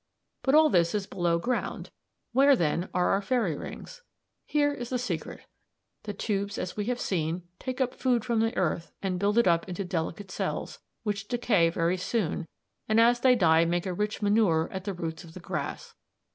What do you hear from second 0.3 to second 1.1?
"But all this is